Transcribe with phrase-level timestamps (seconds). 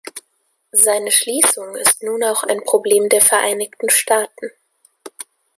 [0.71, 4.49] Seine Schließung ist nun auch ein Problem der Vereinigten Staaten.